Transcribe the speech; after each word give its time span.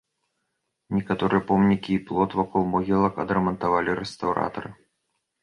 Некаторыя 0.95 1.41
помнікі 1.51 1.91
і 1.97 1.99
плот 2.07 2.33
вакол 2.41 2.65
могілак 2.73 3.21
адрамантавалі 3.27 3.97
рэстаўратары. 4.01 4.69